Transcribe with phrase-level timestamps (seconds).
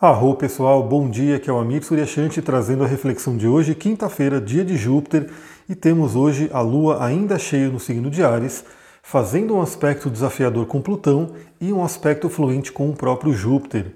[0.00, 4.40] Arro pessoal, bom dia, que é o Amir Suryashanti trazendo a reflexão de hoje, quinta-feira,
[4.40, 5.28] dia de Júpiter,
[5.68, 8.64] e temos hoje a Lua ainda cheia no signo de Ares,
[9.02, 13.86] fazendo um aspecto desafiador com Plutão e um aspecto fluente com o próprio Júpiter.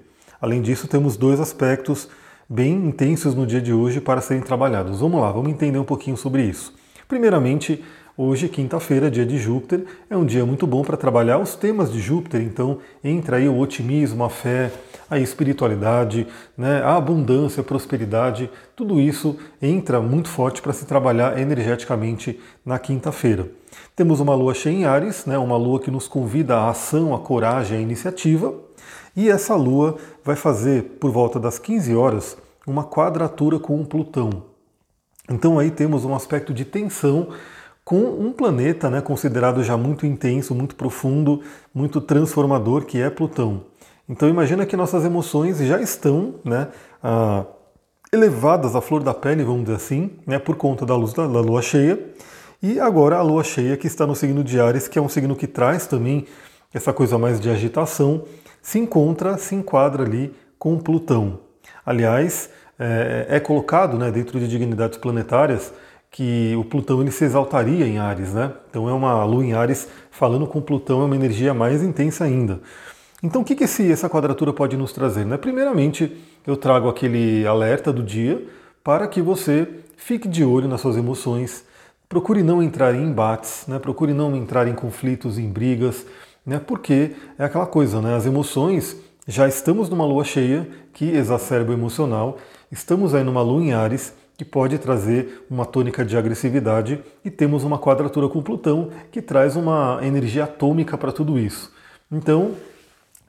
[0.41, 2.09] Além disso, temos dois aspectos
[2.49, 4.99] bem intensos no dia de hoje para serem trabalhados.
[4.99, 6.73] Vamos lá, vamos entender um pouquinho sobre isso.
[7.07, 7.81] Primeiramente,
[8.15, 11.99] Hoje, quinta-feira, dia de Júpiter, é um dia muito bom para trabalhar os temas de
[11.99, 14.71] Júpiter, então entra aí o otimismo, a fé,
[15.13, 16.27] a espiritualidade,
[16.57, 22.79] né, a abundância, a prosperidade, tudo isso entra muito forte para se trabalhar energeticamente na
[22.79, 23.49] quinta-feira.
[23.95, 27.19] Temos uma lua cheia em Ares, né, uma lua que nos convida à ação, à
[27.19, 28.53] coragem, à iniciativa,
[29.15, 34.43] e essa lua vai fazer, por volta das 15 horas, uma quadratura com o Plutão.
[35.29, 37.29] Então aí temos um aspecto de tensão
[37.83, 41.41] com um planeta né, considerado já muito intenso, muito profundo,
[41.73, 43.65] muito transformador, que é Plutão.
[44.07, 46.67] Então imagina que nossas emoções já estão né,
[47.01, 47.45] ah,
[48.11, 51.39] elevadas à flor da pele, vamos dizer assim, né, por conta da luz da, da
[51.39, 51.99] lua cheia.
[52.61, 55.35] E agora a lua cheia que está no signo de Ares, que é um signo
[55.35, 56.25] que traz também
[56.73, 58.25] essa coisa mais de agitação,
[58.61, 61.39] se encontra, se enquadra ali com Plutão.
[61.85, 65.73] Aliás, é, é colocado né, dentro de dignidades planetárias
[66.09, 68.53] que o Plutão ele se exaltaria em Ares, né?
[68.69, 72.61] Então é uma lua em Ares falando com Plutão é uma energia mais intensa ainda.
[73.23, 75.25] Então o que, que esse, essa quadratura pode nos trazer?
[75.25, 75.37] Né?
[75.37, 76.11] Primeiramente,
[76.45, 78.45] eu trago aquele alerta do dia
[78.83, 79.65] para que você
[79.95, 81.63] fique de olho nas suas emoções,
[82.09, 83.79] procure não entrar em embates, né?
[83.79, 86.05] procure não entrar em conflitos, em brigas,
[86.45, 86.59] né?
[86.59, 88.13] porque é aquela coisa, né?
[88.13, 92.37] as emoções, já estamos numa lua cheia que exacerba o emocional,
[92.69, 97.63] estamos aí numa lua em Ares que pode trazer uma tônica de agressividade, e temos
[97.63, 101.71] uma quadratura com Plutão que traz uma energia atômica para tudo isso.
[102.11, 102.53] Então,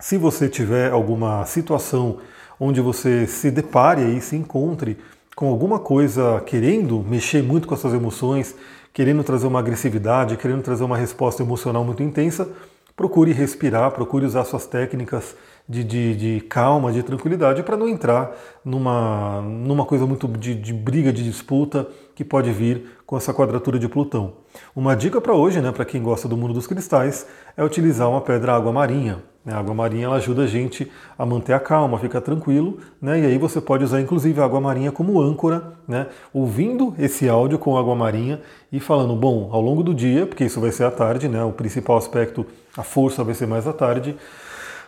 [0.04, 2.18] se você tiver alguma situação
[2.60, 4.98] onde você se depare e se encontre
[5.34, 8.54] com alguma coisa querendo mexer muito com as suas emoções,
[8.92, 12.46] querendo trazer uma agressividade, querendo trazer uma resposta emocional muito intensa,
[12.94, 15.34] procure respirar, procure usar suas técnicas
[15.66, 20.74] de, de, de calma, de tranquilidade, para não entrar numa, numa coisa muito de, de,
[20.74, 24.34] briga, de disputa que pode vir com essa quadratura de Plutão.
[24.76, 27.26] Uma dica para hoje, né, para quem gosta do mundo dos cristais,
[27.56, 29.32] é utilizar uma pedra água marinha.
[29.46, 33.20] A água marinha ela ajuda a gente a manter a calma, ficar tranquilo, né?
[33.20, 36.06] E aí você pode usar inclusive a água marinha como âncora, né?
[36.32, 38.40] Ouvindo esse áudio com água marinha
[38.72, 41.44] e falando, bom, ao longo do dia, porque isso vai ser à tarde, né?
[41.44, 44.16] O principal aspecto, a força vai ser mais à tarde.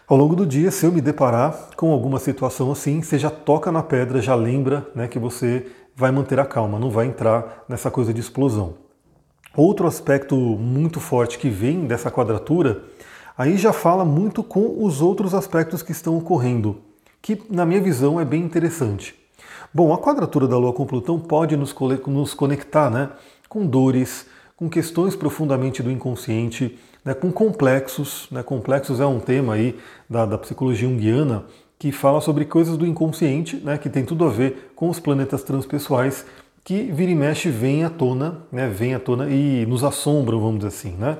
[0.08, 3.70] Ao longo do dia, se eu me deparar com alguma situação assim, você já toca
[3.70, 5.66] na pedra, já lembra né, que você
[5.96, 8.74] vai manter a calma, não vai entrar nessa coisa de explosão.
[9.56, 12.82] Outro aspecto muito forte que vem dessa quadratura,
[13.36, 16.78] aí já fala muito com os outros aspectos que estão ocorrendo,
[17.20, 19.14] que na minha visão é bem interessante.
[19.72, 23.10] Bom, a quadratura da Lua com Plutão pode nos conectar né,
[23.48, 24.26] com dores,
[24.56, 28.26] com questões profundamente do inconsciente, né, com complexos.
[28.30, 31.44] Né, complexos é um tema aí da, da psicologia junguiana
[31.78, 35.42] que fala sobre coisas do inconsciente, né, que tem tudo a ver com os planetas
[35.42, 36.24] transpessoais
[36.64, 40.56] que vira e mexe vem à tona, né, vem à tona e nos assombram, vamos
[40.56, 41.18] dizer assim, né?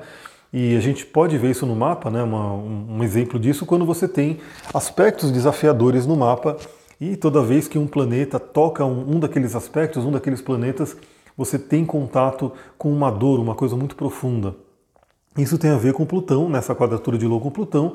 [0.51, 4.07] E a gente pode ver isso no mapa, né, uma, um exemplo disso, quando você
[4.07, 4.39] tem
[4.73, 6.57] aspectos desafiadores no mapa
[6.99, 10.95] e toda vez que um planeta toca um, um daqueles aspectos, um daqueles planetas,
[11.37, 14.55] você tem contato com uma dor, uma coisa muito profunda.
[15.37, 17.93] Isso tem a ver com Plutão, nessa quadratura de Lua com Plutão.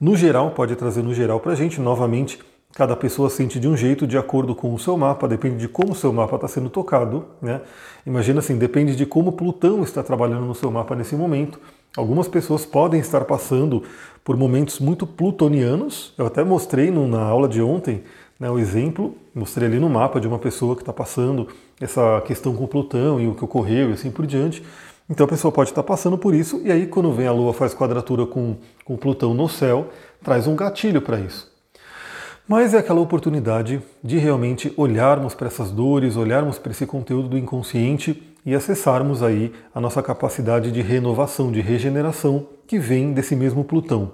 [0.00, 2.40] No geral, pode trazer no geral para a gente, novamente,
[2.74, 5.92] cada pessoa sente de um jeito de acordo com o seu mapa, depende de como
[5.92, 7.26] o seu mapa está sendo tocado.
[7.40, 7.60] Né?
[8.04, 11.60] Imagina assim, depende de como Plutão está trabalhando no seu mapa nesse momento.
[11.96, 13.82] Algumas pessoas podem estar passando
[14.24, 16.14] por momentos muito plutonianos.
[16.16, 18.04] Eu até mostrei no, na aula de ontem
[18.38, 21.48] né, o exemplo, mostrei ali no mapa de uma pessoa que está passando
[21.80, 24.62] essa questão com Plutão e o que ocorreu e assim por diante.
[25.10, 27.74] Então a pessoa pode estar passando por isso, e aí quando vem a Lua faz
[27.74, 29.88] quadratura com, com Plutão no céu,
[30.22, 31.50] traz um gatilho para isso.
[32.46, 37.38] Mas é aquela oportunidade de realmente olharmos para essas dores, olharmos para esse conteúdo do
[37.38, 43.64] inconsciente e acessarmos aí a nossa capacidade de renovação, de regeneração que vem desse mesmo
[43.64, 44.12] Plutão.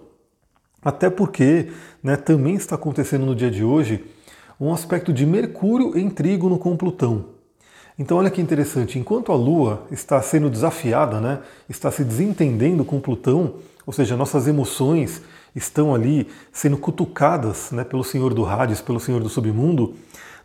[0.82, 1.70] Até porque
[2.02, 4.04] né, também está acontecendo no dia de hoje
[4.60, 7.36] um aspecto de Mercúrio em trígono com Plutão.
[7.98, 13.00] Então olha que interessante, enquanto a Lua está sendo desafiada, né, está se desentendendo com
[13.00, 13.54] Plutão,
[13.86, 15.22] ou seja, nossas emoções
[15.54, 19.94] estão ali sendo cutucadas né, pelo Senhor do Hades, pelo Senhor do Submundo,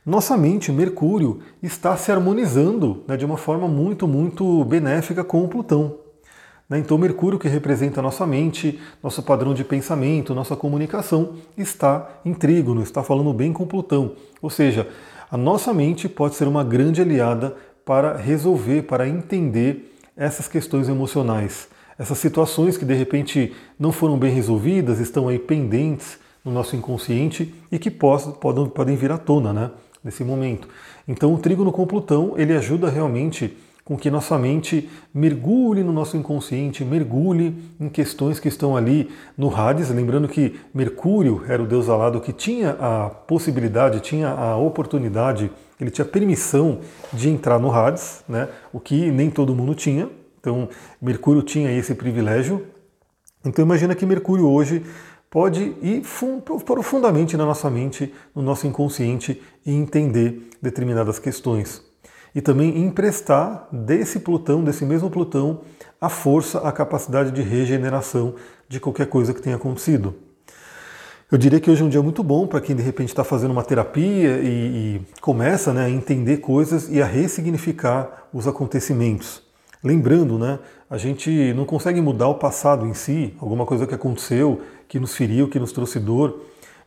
[0.06, 5.48] nossa mente, Mercúrio, está se harmonizando né, de uma forma muito, muito benéfica com o
[5.48, 5.95] Plutão.
[6.68, 6.80] Né?
[6.80, 12.33] Então, Mercúrio, que representa a nossa mente, nosso padrão de pensamento, nossa comunicação, está em
[12.33, 14.13] trígono, está falando bem com Plutão.
[14.42, 14.88] Ou seja,
[15.30, 17.56] a nossa mente pode ser uma grande aliada
[17.86, 21.68] para resolver, para entender essas questões emocionais.
[21.98, 27.53] Essas situações que de repente não foram bem resolvidas, estão aí pendentes no nosso inconsciente
[27.71, 29.71] e que podem, vir à tona né,
[30.03, 30.68] nesse momento.
[31.07, 36.15] Então o trígono com Plutão ele ajuda realmente com que nossa mente mergulhe no nosso
[36.15, 41.89] inconsciente, mergulhe em questões que estão ali no Hades, lembrando que Mercúrio era o deus
[41.89, 46.80] alado que tinha a possibilidade, tinha a oportunidade, ele tinha permissão
[47.12, 48.48] de entrar no Hades, né?
[48.71, 50.07] o que nem todo mundo tinha.
[50.39, 50.69] Então,
[51.01, 52.65] Mercúrio tinha esse privilégio.
[53.44, 54.83] Então, imagina que Mercúrio hoje
[55.31, 56.03] pode ir
[56.65, 61.81] profundamente na nossa mente, no nosso inconsciente e entender determinadas questões
[62.33, 65.61] e também emprestar desse Plutão, desse mesmo Plutão,
[65.99, 68.35] a força, a capacidade de regeneração
[68.67, 70.15] de qualquer coisa que tenha acontecido.
[71.31, 73.51] Eu diria que hoje é um dia muito bom para quem de repente está fazendo
[73.51, 79.41] uma terapia e, e começa né, a entender coisas e a ressignificar os acontecimentos.
[79.83, 84.61] Lembrando, né, a gente não consegue mudar o passado em si, alguma coisa que aconteceu,
[84.91, 86.41] que nos feriu, que nos trouxe dor,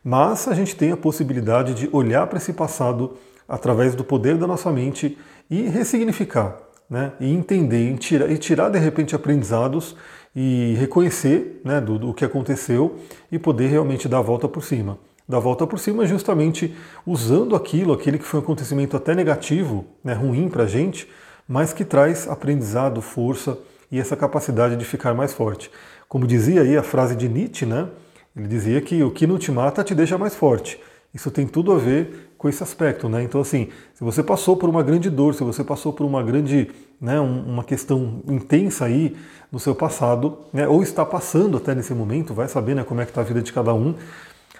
[0.04, 3.16] mas a gente tem a possibilidade de olhar para esse passado
[3.48, 5.16] através do poder da nossa mente
[5.48, 6.58] e ressignificar,
[6.88, 7.12] né?
[7.18, 9.96] e entender, e tirar, e tirar de repente aprendizados
[10.36, 12.96] e reconhecer né, do, do que aconteceu
[13.32, 14.98] e poder realmente dar a volta por cima.
[15.26, 19.86] Dar a volta por cima justamente usando aquilo, aquele que foi um acontecimento até negativo,
[20.04, 21.08] né, ruim para a gente,
[21.48, 23.56] mas que traz aprendizado, força
[23.90, 25.70] e essa capacidade de ficar mais forte.
[26.14, 27.88] Como dizia aí a frase de Nietzsche, né?
[28.36, 30.78] Ele dizia que o que não te mata te deixa mais forte.
[31.12, 33.24] Isso tem tudo a ver com esse aspecto, né?
[33.24, 36.70] Então, assim, se você passou por uma grande dor, se você passou por uma grande,
[37.00, 39.16] né, uma questão intensa aí
[39.50, 43.04] no seu passado, né, ou está passando até nesse momento, vai saber, né, como é
[43.04, 43.96] que está a vida de cada um.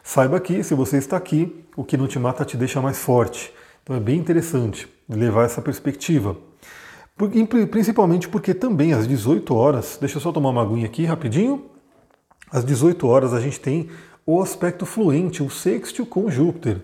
[0.03, 3.55] Saiba que se você está aqui, o que não te mata te deixa mais forte.
[3.85, 6.37] Então é bem interessante levar essa perspectiva.
[7.71, 11.67] Principalmente porque também às 18 horas, deixa eu só tomar uma aguinha aqui rapidinho.
[12.51, 13.89] Às 18 horas a gente tem
[14.27, 16.81] o aspecto fluente, o sextil com Júpiter.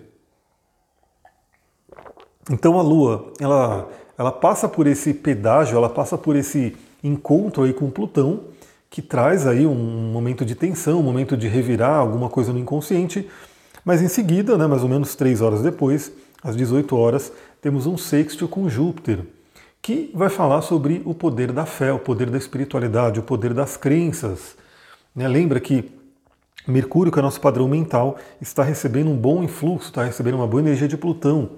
[2.49, 7.73] Então a Lua, ela, ela passa por esse pedágio, ela passa por esse encontro aí
[7.73, 8.45] com Plutão,
[8.89, 13.29] que traz aí um momento de tensão, um momento de revirar alguma coisa no inconsciente,
[13.83, 16.11] mas em seguida, né, mais ou menos três horas depois,
[16.43, 17.31] às 18 horas,
[17.61, 19.25] temos um sexto com Júpiter,
[19.81, 23.77] que vai falar sobre o poder da fé, o poder da espiritualidade, o poder das
[23.77, 24.55] crenças.
[25.15, 25.27] Né?
[25.27, 25.91] Lembra que
[26.67, 30.61] Mercúrio, que é nosso padrão mental, está recebendo um bom influxo, está recebendo uma boa
[30.61, 31.49] energia de Plutão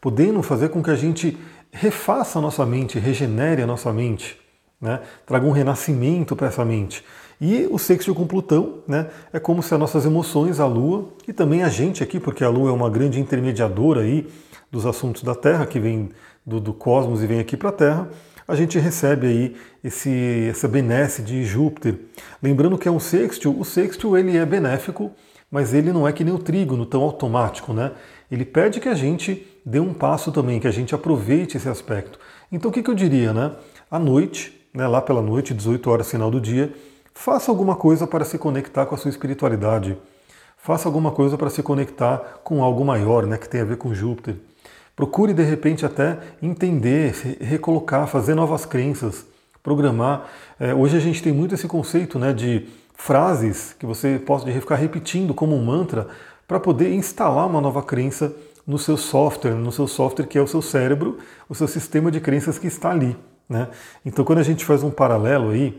[0.00, 1.36] podendo fazer com que a gente
[1.72, 4.38] refaça a nossa mente, regenere a nossa mente,
[4.80, 5.00] né?
[5.26, 7.04] traga um renascimento para essa mente.
[7.40, 11.32] E o sexto com Plutão né, é como se as nossas emoções, a Lua, e
[11.32, 14.26] também a gente aqui, porque a Lua é uma grande intermediadora aí
[14.70, 16.10] dos assuntos da Terra, que vem
[16.46, 18.08] do, do cosmos e vem aqui para a Terra,
[18.46, 21.98] a gente recebe aí esse, essa benesse de Júpiter.
[22.40, 25.10] Lembrando que é um sextil, o sextil ele é benéfico,
[25.50, 27.92] mas ele não é que nem o trígono, tão automático, né?
[28.30, 32.18] Ele pede que a gente dê um passo também, que a gente aproveite esse aspecto.
[32.50, 33.52] Então o que, que eu diria, né?
[33.90, 36.72] À noite, né, lá pela noite, 18 horas final do dia,
[37.14, 39.96] faça alguma coisa para se conectar com a sua espiritualidade.
[40.56, 43.94] Faça alguma coisa para se conectar com algo maior, né, que tem a ver com
[43.94, 44.36] Júpiter.
[44.96, 49.26] Procure de repente até entender, recolocar, fazer novas crenças,
[49.62, 50.26] programar.
[50.58, 54.76] É, hoje a gente tem muito esse conceito né, de frases que você pode ficar
[54.76, 56.08] repetindo como um mantra
[56.48, 58.34] para poder instalar uma nova crença
[58.66, 62.18] no seu software, no seu software que é o seu cérebro, o seu sistema de
[62.18, 63.14] crenças que está ali.
[63.46, 63.68] Né?
[64.02, 65.78] Então, quando a gente faz um paralelo aí,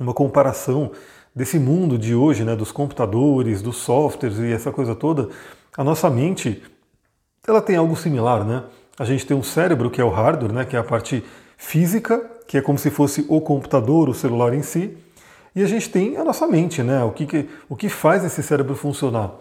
[0.00, 0.90] uma comparação
[1.32, 5.28] desse mundo de hoje, né, dos computadores, dos softwares e essa coisa toda,
[5.76, 6.60] a nossa mente
[7.46, 8.64] ela tem algo similar, né?
[8.98, 11.24] A gente tem um cérebro que é o hardware, né, que é a parte
[11.56, 14.96] física, que é como se fosse o computador, o celular em si,
[15.54, 17.02] e a gente tem a nossa mente, né?
[17.04, 19.32] O que, que o que faz esse cérebro funcionar?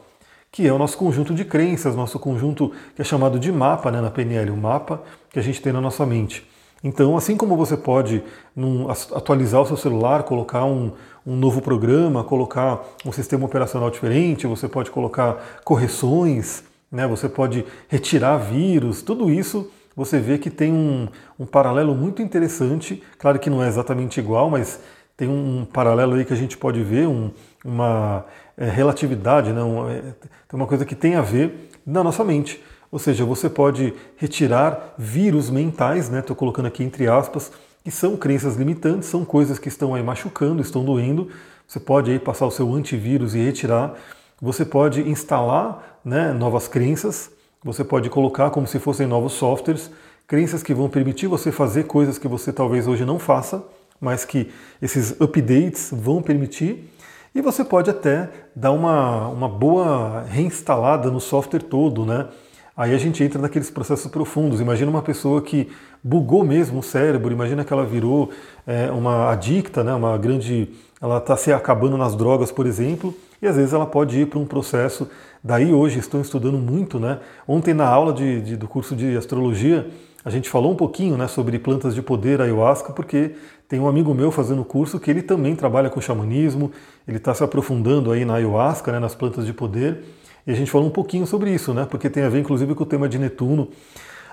[0.51, 4.01] que é o nosso conjunto de crenças, nosso conjunto que é chamado de mapa né,
[4.01, 6.45] na PNL, o mapa que a gente tem na nossa mente.
[6.83, 8.21] Então, assim como você pode
[8.55, 10.91] num, atualizar o seu celular, colocar um,
[11.25, 17.65] um, novo programa, colocar um sistema operacional diferente, você pode colocar correções, né, você pode
[17.87, 21.07] retirar vírus, tudo isso você vê que tem um,
[21.39, 23.03] um paralelo muito interessante.
[23.17, 24.79] Claro que não é exatamente igual, mas
[25.17, 27.29] tem um paralelo aí que a gente pode ver, um,
[27.63, 28.25] uma
[28.57, 29.61] é, relatividade, né?
[29.89, 30.01] É,
[30.47, 32.63] tem uma coisa que tem a ver na nossa mente.
[32.91, 36.19] Ou seja, você pode retirar vírus mentais, né?
[36.19, 37.51] Estou colocando aqui entre aspas,
[37.83, 41.29] que são crenças limitantes, são coisas que estão aí machucando, estão doendo.
[41.67, 43.93] Você pode aí passar o seu antivírus e retirar.
[44.41, 47.31] Você pode instalar né, novas crenças.
[47.63, 49.91] Você pode colocar como se fossem novos softwares,
[50.27, 53.63] crenças que vão permitir você fazer coisas que você talvez hoje não faça,
[53.99, 54.49] mas que
[54.81, 56.89] esses updates vão permitir.
[57.33, 62.27] E você pode até dar uma, uma boa reinstalada no software todo, né?
[62.75, 64.59] Aí a gente entra naqueles processos profundos.
[64.59, 65.69] Imagina uma pessoa que
[66.03, 68.31] bugou mesmo o cérebro, imagina que ela virou
[68.65, 70.69] é, uma adicta, né, uma grande.
[70.99, 74.39] Ela está se acabando nas drogas, por exemplo, e às vezes ela pode ir para
[74.39, 75.09] um processo.
[75.43, 77.19] Daí hoje estão estudando muito, né?
[77.47, 79.89] Ontem na aula de, de, do curso de astrologia,
[80.23, 83.31] a gente falou um pouquinho né, sobre plantas de poder, ayahuasca, porque
[83.67, 86.71] tem um amigo meu fazendo curso que ele também trabalha com xamanismo,
[87.07, 90.03] ele está se aprofundando aí na ayahuasca, né, nas plantas de poder.
[90.45, 91.87] E a gente falou um pouquinho sobre isso, né?
[91.89, 93.69] Porque tem a ver inclusive com o tema de Netuno.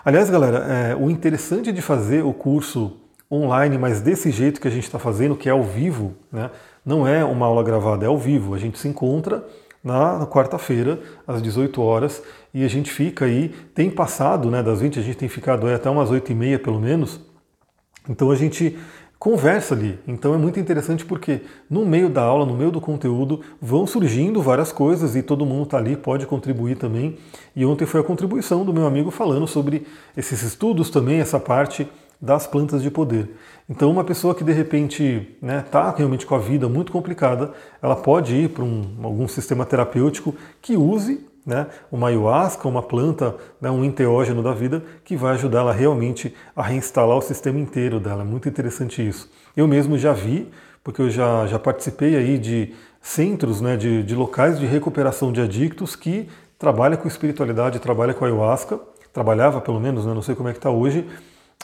[0.05, 2.99] Aliás, galera, é, o interessante de fazer o curso
[3.31, 6.51] online, mas desse jeito que a gente está fazendo, que é ao vivo, né?
[6.85, 8.55] Não é uma aula gravada, é ao vivo.
[8.55, 9.45] A gente se encontra
[9.83, 14.99] na, quarta-feira, às 18 horas, e a gente fica aí, tem passado né, das 20,
[14.99, 17.21] a gente tem ficado aí até umas 8 e meia pelo menos.
[18.09, 18.77] Então a gente
[19.19, 19.99] conversa ali.
[20.07, 24.41] Então é muito interessante porque no meio da aula, no meio do conteúdo, vão surgindo
[24.41, 27.19] várias coisas e todo mundo está ali, pode contribuir também.
[27.55, 31.89] E ontem foi a contribuição do meu amigo falando sobre esses estudos também, essa parte
[32.21, 33.35] das plantas de poder.
[33.69, 35.03] Então, uma pessoa que de repente
[35.35, 39.29] está né, tá realmente com a vida muito complicada, ela pode ir para um, algum
[39.29, 45.17] sistema terapêutico que use né, uma ayahuasca, uma planta, né, um enteógeno da vida, que
[45.17, 48.23] vai ajudar ela realmente a reinstalar o sistema inteiro dela.
[48.23, 49.31] É muito interessante isso.
[49.57, 50.51] Eu mesmo já vi,
[50.85, 55.41] porque eu já, já participei aí de centros, né, de, de locais de recuperação de
[55.41, 58.79] adictos que trabalham com espiritualidade, trabalham com ayahuasca,
[59.13, 61.07] trabalhava pelo menos, né, não sei como é que está hoje,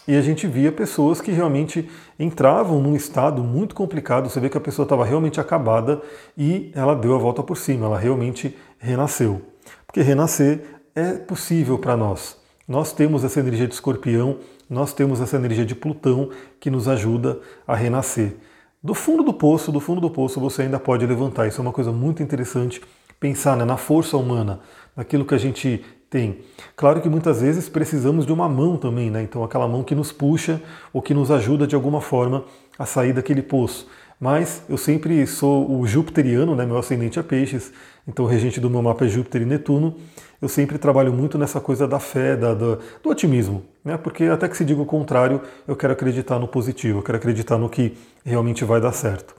[0.06, 4.28] e a gente via pessoas que realmente entravam num estado muito complicado.
[4.28, 6.02] Você vê que a pessoa estava realmente acabada
[6.36, 9.40] e ela deu a volta por cima, ela realmente renasceu.
[9.86, 10.62] Porque renascer
[10.94, 12.36] é possível para nós.
[12.68, 17.38] Nós temos essa energia de escorpião, nós temos essa energia de Plutão que nos ajuda
[17.66, 18.36] a renascer.
[18.82, 21.46] Do fundo do poço, do fundo do poço, você ainda pode levantar.
[21.46, 22.82] Isso é uma coisa muito interessante
[23.18, 24.60] pensar né, na força humana,
[24.94, 25.82] naquilo que a gente
[26.14, 26.38] tem.
[26.76, 29.21] Claro que muitas vezes precisamos de uma mão também, né?
[29.21, 32.44] Então aquela mão que nos puxa ou que nos ajuda de alguma forma
[32.78, 33.88] a sair daquele poço.
[34.21, 36.64] Mas eu sempre sou o jupiteriano, né?
[36.64, 37.73] Meu ascendente é peixes,
[38.06, 39.97] então o regente do meu mapa é Júpiter e Netuno.
[40.40, 43.97] Eu sempre trabalho muito nessa coisa da fé, da, do, do otimismo, né?
[43.97, 47.59] porque até que se diga o contrário, eu quero acreditar no positivo, eu quero acreditar
[47.59, 49.35] no que realmente vai dar certo.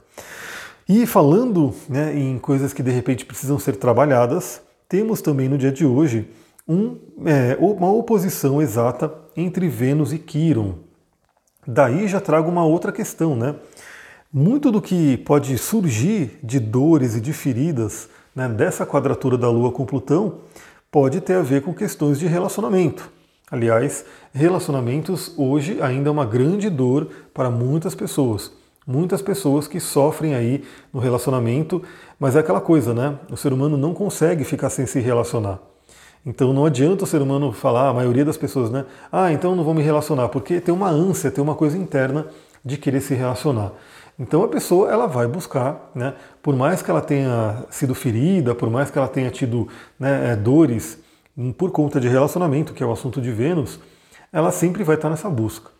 [0.86, 5.72] E falando né, em coisas que de repente precisam ser trabalhadas, temos também no dia
[5.72, 6.28] de hoje
[6.68, 10.74] um, é, uma oposição exata entre Vênus e Quiron.
[11.66, 13.54] Daí já trago uma outra questão, né?
[14.32, 19.72] Muito do que pode surgir de dores e de feridas né, dessa quadratura da Lua
[19.72, 20.40] com Plutão
[20.90, 23.10] pode ter a ver com questões de relacionamento.
[23.50, 28.52] Aliás, relacionamentos hoje ainda é uma grande dor para muitas pessoas.
[28.86, 31.82] Muitas pessoas que sofrem aí no relacionamento,
[32.18, 33.18] mas é aquela coisa, né?
[33.30, 35.60] O ser humano não consegue ficar sem se relacionar.
[36.26, 38.84] Então não adianta o ser humano falar, a maioria das pessoas, né?
[39.12, 42.26] Ah, então não vou me relacionar, porque tem uma ânsia, tem uma coisa interna
[42.64, 43.70] de querer se relacionar.
[44.18, 48.68] Então a pessoa ela vai buscar, né, por mais que ela tenha sido ferida, por
[48.68, 49.68] mais que ela tenha tido
[50.00, 50.98] né, é, dores
[51.56, 53.78] por conta de relacionamento, que é o assunto de Vênus,
[54.32, 55.70] ela sempre vai estar nessa busca.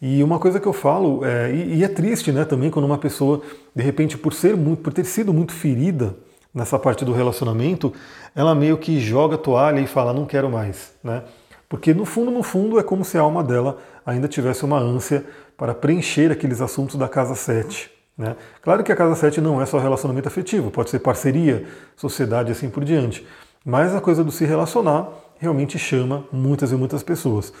[0.00, 2.96] E uma coisa que eu falo, é, e, e, é triste né, também quando uma
[2.96, 3.42] pessoa,
[3.74, 6.14] de repente, por, ser muito, por ter sido muito ferida
[6.54, 7.92] nessa parte do relacionamento,
[8.34, 10.92] ela meio que joga a toalha e fala, não quero mais.
[11.02, 11.22] Né?
[11.68, 15.24] Porque no fundo, no fundo, é como se a alma dela ainda tivesse uma ânsia
[15.56, 17.90] para preencher aqueles assuntos da casa 7.
[18.18, 18.36] Né?
[18.60, 21.66] Claro que a casa 7 não é só relacionamento afetivo, pode ser parceria,
[21.96, 23.26] sociedade e assim por diante.
[23.64, 27.52] Mas a coisa do se relacionar realmente chama muitas e muitas pessoas.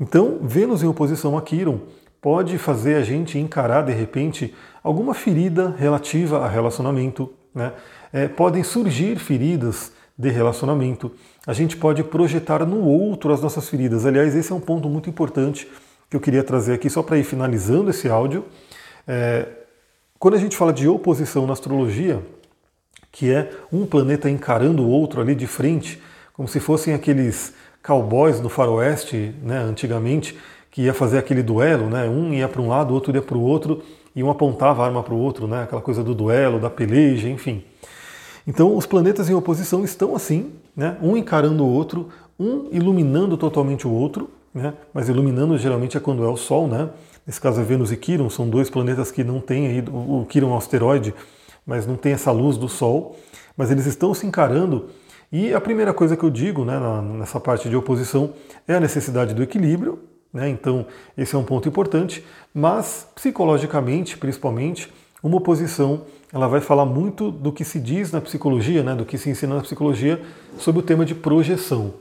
[0.00, 1.80] Então, Vênus em oposição a Quiron
[2.20, 7.32] pode fazer a gente encarar de repente alguma ferida relativa a relacionamento.
[7.54, 7.72] Né?
[8.12, 11.12] É, podem surgir feridas de relacionamento.
[11.46, 14.04] A gente pode projetar no outro as nossas feridas.
[14.04, 15.66] Aliás, esse é um ponto muito importante
[16.10, 18.44] que eu queria trazer aqui só para ir finalizando esse áudio.
[19.06, 19.46] É,
[20.18, 22.22] quando a gente fala de oposição na astrologia,
[23.10, 26.02] que é um planeta encarando o outro ali de frente,
[26.34, 30.36] como se fossem aqueles cowboys do faroeste, né, antigamente,
[30.70, 33.36] que ia fazer aquele duelo, né, um ia para um lado, o outro ia para
[33.36, 33.82] o outro,
[34.14, 37.28] e um apontava a arma para o outro, né, aquela coisa do duelo, da peleja,
[37.28, 37.64] enfim.
[38.46, 43.86] Então os planetas em oposição estão assim, né, um encarando o outro, um iluminando totalmente
[43.86, 44.74] o outro, né?
[44.92, 46.90] mas iluminando geralmente é quando é o Sol, né?
[47.26, 50.50] Nesse caso é Vênus e Quirón, são dois planetas que não têm aí, o Quirón
[50.50, 51.14] é um asteroide,
[51.66, 53.16] mas não tem essa luz do Sol,
[53.56, 54.88] mas eles estão se encarando.
[55.30, 56.80] E a primeira coisa que eu digo né,
[57.18, 58.32] nessa parte de oposição
[58.66, 60.00] é a necessidade do equilíbrio,
[60.32, 66.86] né, então esse é um ponto importante, mas psicologicamente, principalmente, uma oposição ela vai falar
[66.86, 70.22] muito do que se diz na psicologia, né, do que se ensina na psicologia
[70.58, 71.94] sobre o tema de projeção.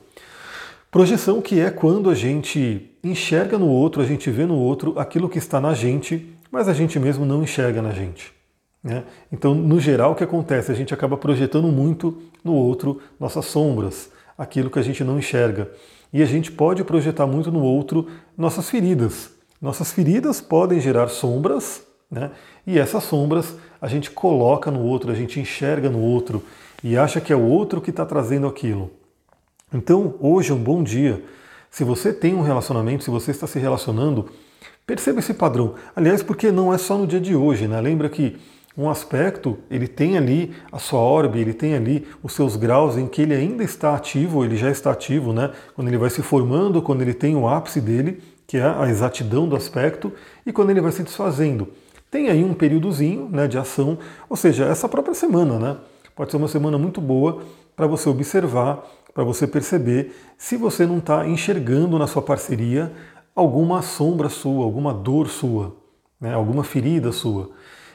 [0.91, 5.29] Projeção que é quando a gente enxerga no outro, a gente vê no outro aquilo
[5.29, 8.33] que está na gente, mas a gente mesmo não enxerga na gente.
[8.83, 9.03] Né?
[9.31, 10.71] Então, no geral, o que acontece?
[10.71, 15.69] A gente acaba projetando muito no outro nossas sombras, aquilo que a gente não enxerga.
[16.11, 18.07] E a gente pode projetar muito no outro
[18.37, 19.31] nossas feridas.
[19.61, 22.31] Nossas feridas podem gerar sombras, né?
[22.69, 26.43] E essas sombras a gente coloca no outro, a gente enxerga no outro
[26.83, 28.91] e acha que é o outro que está trazendo aquilo.
[29.73, 31.23] Então, hoje é um bom dia.
[31.71, 34.29] Se você tem um relacionamento, se você está se relacionando,
[34.85, 35.73] perceba esse padrão.
[35.95, 37.81] Aliás, porque não é só no dia de hoje, né?
[37.81, 38.37] Lembra que
[38.77, 43.07] um aspecto, ele tem ali a sua orbe, ele tem ali os seus graus em
[43.07, 45.49] que ele ainda está ativo, ele já está ativo, né?
[45.75, 49.49] Quando ele vai se formando, quando ele tem o ápice dele, que é a exatidão
[49.49, 50.13] do aspecto,
[50.45, 51.67] e quando ele vai se desfazendo.
[52.09, 53.97] Tem aí um períodozinho né, de ação,
[54.29, 55.77] ou seja, essa própria semana, né?
[56.15, 57.43] Pode ser uma semana muito boa
[57.75, 62.91] para você observar para você perceber se você não está enxergando na sua parceria
[63.35, 65.75] alguma sombra sua, alguma dor sua,
[66.19, 67.49] né, alguma ferida sua.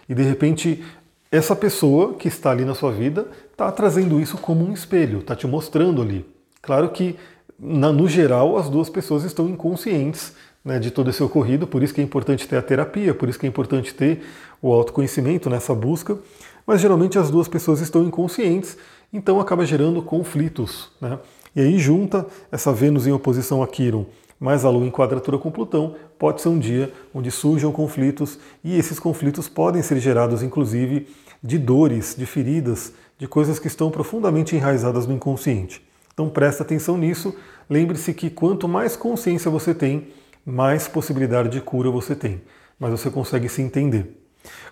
[0.09, 0.85] E de repente
[1.31, 5.35] essa pessoa que está ali na sua vida está trazendo isso como um espelho, está
[5.35, 6.27] te mostrando ali.
[6.61, 7.17] Claro que
[7.59, 11.93] na, no geral as duas pessoas estão inconscientes né, de todo esse ocorrido, por isso
[11.93, 14.23] que é importante ter a terapia, por isso que é importante ter
[14.63, 16.19] o autoconhecimento nessa busca,
[16.67, 18.77] mas geralmente as duas pessoas estão inconscientes
[19.13, 20.91] então acaba gerando conflitos.
[21.01, 21.19] Né?
[21.55, 24.07] E aí junta essa Vênus em oposição a Quiron
[24.39, 28.77] mais a Lua em quadratura com Plutão, pode ser um dia onde surjam conflitos e
[28.77, 31.09] esses conflitos podem ser gerados inclusive
[31.43, 35.83] de dores, de feridas, de coisas que estão profundamente enraizadas no inconsciente.
[36.13, 37.35] Então presta atenção nisso,
[37.71, 40.09] lembre-se que quanto mais consciência você tem,
[40.45, 42.43] mais possibilidade de cura você tem,
[42.79, 44.21] mas você consegue se entender.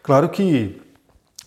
[0.03, 0.81] Claro que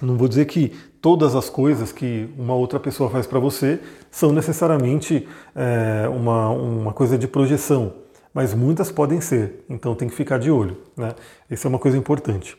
[0.02, 4.32] não vou dizer que todas as coisas que uma outra pessoa faz para você são
[4.32, 7.94] necessariamente é, uma, uma coisa de projeção,
[8.34, 10.78] mas muitas podem ser, então tem que ficar de olho.
[10.98, 11.14] Né?
[11.50, 12.58] Essa é uma coisa importante.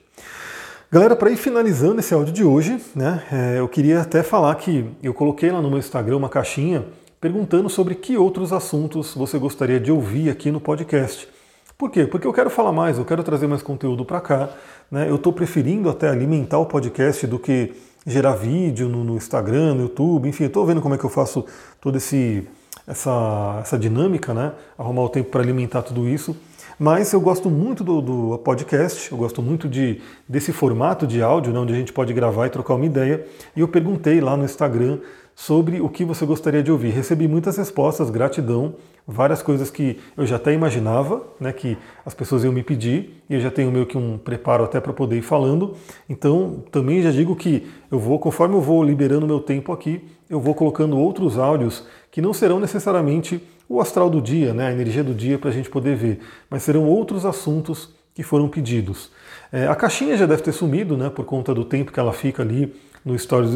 [0.91, 4.89] Galera, para ir finalizando esse áudio de hoje, né, é, eu queria até falar que
[5.03, 6.87] eu coloquei lá no meu Instagram uma caixinha
[7.21, 11.29] perguntando sobre que outros assuntos você gostaria de ouvir aqui no podcast.
[11.79, 12.07] Por quê?
[12.07, 14.49] Porque eu quero falar mais, eu quero trazer mais conteúdo para cá.
[14.91, 15.11] Né?
[15.11, 17.75] Eu estou preferindo até alimentar o podcast do que
[18.07, 21.45] gerar vídeo no, no Instagram, no YouTube, enfim, estou vendo como é que eu faço
[21.81, 24.53] toda essa, essa dinâmica, né?
[24.79, 26.35] arrumar o tempo para alimentar tudo isso.
[26.79, 31.51] Mas eu gosto muito do, do, podcast, eu gosto muito de, desse formato de áudio,
[31.51, 33.27] né, onde a gente pode gravar e trocar uma ideia.
[33.57, 34.99] E eu perguntei lá no Instagram
[35.37, 36.89] sobre o que você gostaria de ouvir.
[36.89, 38.75] Recebi muitas respostas, gratidão,
[39.07, 43.35] várias coisas que eu já até imaginava, né, que as pessoas iam me pedir, e
[43.35, 45.77] eu já tenho meio que um preparo até para poder ir falando.
[46.09, 50.41] Então, também já digo que eu vou, conforme eu vou liberando meu tempo aqui, eu
[50.41, 55.05] vou colocando outros áudios que não serão necessariamente o astral do dia, né, a energia
[55.05, 59.11] do dia para a gente poder ver, mas serão outros assuntos que foram pedidos.
[59.53, 62.43] É, a caixinha já deve ter sumido, né, por conta do tempo que ela fica
[62.43, 62.75] ali
[63.07, 63.53] no Stories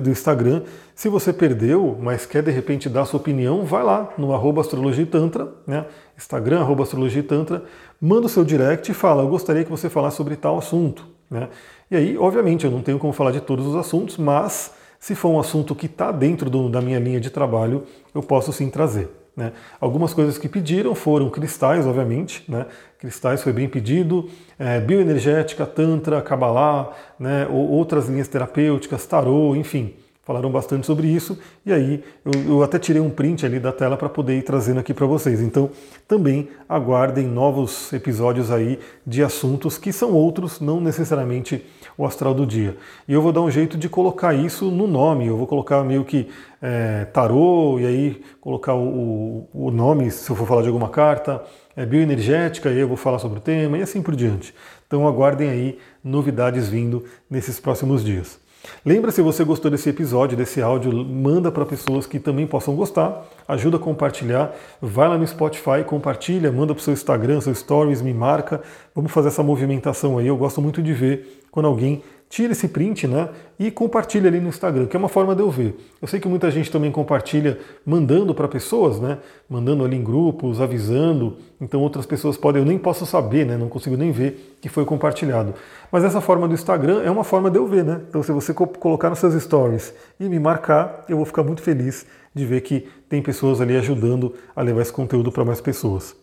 [0.00, 0.62] do Instagram.
[0.94, 5.04] Se você perdeu, mas quer de repente dar sua opinião, vai lá no arroba astrologia
[5.04, 5.84] tantra, né?
[6.16, 7.62] Instagram, arroba astrologia tantra,
[8.00, 11.06] manda o seu direct e fala, eu gostaria que você falasse sobre tal assunto.
[11.30, 11.50] Né?
[11.90, 15.28] E aí, obviamente, eu não tenho como falar de todos os assuntos, mas se for
[15.28, 17.82] um assunto que está dentro do, da minha linha de trabalho,
[18.14, 19.10] eu posso sim trazer.
[19.36, 19.52] Né?
[19.80, 22.66] Algumas coisas que pediram foram cristais, obviamente, né?
[22.98, 27.46] cristais foi bem pedido, é, bioenergética, tantra, kabbalah, né?
[27.50, 29.94] ou outras linhas terapêuticas, tarô, enfim
[30.24, 33.96] falaram bastante sobre isso, e aí eu, eu até tirei um print ali da tela
[33.96, 35.40] para poder ir trazendo aqui para vocês.
[35.40, 35.70] Então
[36.08, 41.64] também aguardem novos episódios aí de assuntos que são outros, não necessariamente
[41.96, 42.76] o astral do dia.
[43.06, 46.04] E eu vou dar um jeito de colocar isso no nome, eu vou colocar meio
[46.04, 46.28] que
[46.60, 51.42] é, tarô, e aí colocar o, o, nome, se eu for falar de alguma carta,
[51.76, 54.54] é, bioenergética, e aí eu vou falar sobre o tema, e assim por diante.
[54.86, 58.43] Então aguardem aí novidades vindo nesses próximos dias.
[58.84, 63.26] Lembra se você gostou desse episódio, desse áudio, manda para pessoas que também possam gostar,
[63.46, 68.00] ajuda a compartilhar, vai lá no Spotify, compartilha, manda para o seu Instagram, seu Stories,
[68.00, 68.62] me marca,
[68.94, 70.26] vamos fazer essa movimentação aí.
[70.26, 74.48] Eu gosto muito de ver quando alguém tira esse print né, e compartilha ali no
[74.48, 75.76] Instagram, que é uma forma de eu ver.
[76.02, 79.18] Eu sei que muita gente também compartilha mandando para pessoas, né?
[79.48, 81.36] Mandando ali em grupos, avisando.
[81.60, 83.56] Então outras pessoas podem, eu nem posso saber, né?
[83.56, 85.54] Não consigo nem ver que foi compartilhado.
[85.92, 88.00] Mas essa forma do Instagram é uma forma de eu ver, né?
[88.08, 92.04] Então se você colocar nos seus stories e me marcar, eu vou ficar muito feliz
[92.34, 96.16] de ver que tem pessoas ali ajudando a levar esse conteúdo para mais pessoas.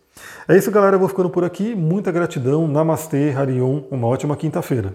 [0.48, 0.96] É isso, galera.
[0.96, 1.74] Eu vou ficando por aqui.
[1.74, 2.68] Muita gratidão.
[2.68, 3.84] Namastê, Harion.
[3.90, 4.94] Uma ótima quinta-feira.